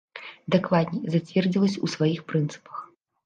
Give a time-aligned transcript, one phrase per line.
[0.53, 2.83] Дакладней, зацвердзілася ў сваіх прынцыпах.